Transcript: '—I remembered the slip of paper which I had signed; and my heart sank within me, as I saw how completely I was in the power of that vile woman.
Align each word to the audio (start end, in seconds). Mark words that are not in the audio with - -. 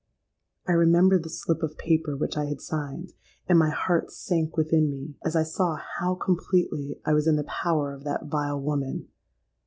'—I 0.67 0.71
remembered 0.71 1.21
the 1.21 1.29
slip 1.29 1.61
of 1.61 1.77
paper 1.77 2.17
which 2.17 2.35
I 2.35 2.45
had 2.45 2.59
signed; 2.59 3.13
and 3.45 3.59
my 3.59 3.69
heart 3.69 4.09
sank 4.09 4.57
within 4.57 4.89
me, 4.89 5.13
as 5.23 5.35
I 5.35 5.43
saw 5.43 5.75
how 5.99 6.15
completely 6.15 6.99
I 7.05 7.13
was 7.13 7.27
in 7.27 7.35
the 7.35 7.43
power 7.43 7.93
of 7.93 8.03
that 8.05 8.25
vile 8.25 8.59
woman. 8.59 9.09